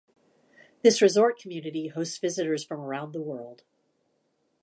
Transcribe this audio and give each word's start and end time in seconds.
This 0.81 0.99
resort 0.99 1.37
community 1.37 1.89
hosts 1.89 2.17
visitors 2.17 2.63
from 2.63 2.79
around 2.81 3.11
the 3.13 3.21
world. 3.21 3.61